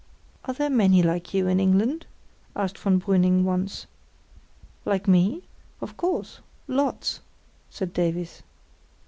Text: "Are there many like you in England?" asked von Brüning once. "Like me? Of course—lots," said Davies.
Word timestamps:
"Are 0.45 0.53
there 0.55 0.71
many 0.71 1.03
like 1.03 1.31
you 1.31 1.45
in 1.47 1.59
England?" 1.59 2.07
asked 2.55 2.75
von 2.79 2.99
Brüning 2.99 3.43
once. 3.43 3.85
"Like 4.83 5.07
me? 5.07 5.43
Of 5.79 5.95
course—lots," 5.95 7.21
said 7.69 7.93
Davies. 7.93 8.41